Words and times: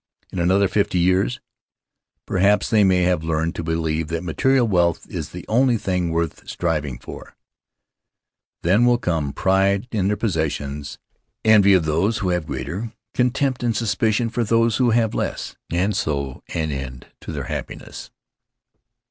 In 0.31 0.39
another 0.39 0.67
fifty 0.67 0.97
years, 0.97 1.39
perhaps, 2.25 2.71
they 2.71 2.83
may 2.83 3.03
have 3.03 3.23
learned 3.23 3.53
to 3.53 3.63
believe 3.63 4.07
that 4.07 4.23
material 4.23 4.67
wealth 4.67 5.05
is 5.07 5.29
the 5.29 5.45
only 5.47 5.77
thing 5.77 6.09
worth 6.09 6.49
striving 6.49 6.97
for. 6.97 7.35
Then 8.63 8.87
will 8.87 8.97
come 8.97 9.25
In 9.25 9.27
the 9.27 9.33
Cloud 9.35 9.53
of 9.53 9.57
Islands 9.57 9.85
pride 9.85 9.87
in 9.99 10.07
their 10.07 10.17
possessions, 10.17 10.97
envy 11.45 11.73
of 11.75 11.85
those 11.85 12.17
who 12.17 12.29
haye 12.31 12.39
greater, 12.39 12.93
contempt 13.13 13.61
and 13.61 13.77
suspicion 13.77 14.31
for 14.31 14.43
those 14.43 14.77
who 14.77 14.89
have 14.89 15.13
less, 15.13 15.55
and 15.71 15.95
so 15.95 16.41
an 16.51 16.71
end 16.71 17.05
to 17.19 17.31
their 17.31 17.43
happiness. 17.43 18.09